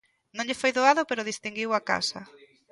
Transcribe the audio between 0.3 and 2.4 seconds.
Non lle foi doado pero distinguiu a casa.